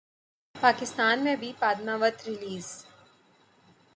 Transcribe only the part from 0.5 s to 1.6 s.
پاکستان میں بھی